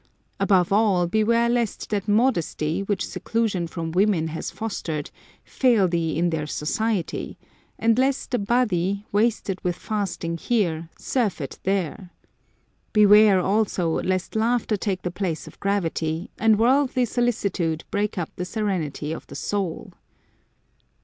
Above 0.39 0.73
all, 0.73 1.05
beware 1.05 1.47
lest 1.47 1.91
that 1.91 2.07
modesty, 2.07 2.81
which 2.81 3.07
seclusion 3.07 3.67
from 3.67 3.91
women 3.91 4.29
has 4.29 4.49
fostered, 4.49 5.11
fail 5.45 5.87
thee 5.87 6.17
in 6.17 6.31
their 6.31 6.47
society; 6.47 7.37
and 7.77 7.99
lest 7.99 8.31
the 8.31 8.39
body, 8.39 9.05
wasted 9.11 9.63
with 9.63 9.75
fasting 9.75 10.37
here, 10.39 10.89
surfeit 10.97 11.59
there. 11.65 12.09
Beware, 12.93 13.39
also, 13.41 14.01
lest 14.01 14.35
laughter 14.35 14.75
take 14.75 15.03
the 15.03 15.11
place 15.11 15.45
of 15.45 15.59
gravity, 15.59 16.31
and 16.39 16.57
worldly 16.57 17.05
solicitude 17.05 17.83
break 17.91 18.17
up 18.17 18.31
the 18.37 18.43
serenity 18.43 19.11
of 19.11 19.27
the 19.27 19.35
soul." 19.35 19.93